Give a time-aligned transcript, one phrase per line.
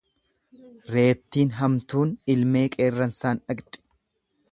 [0.93, 3.83] Reettiin hamtuun ilmee qeerransaan dhaqxi.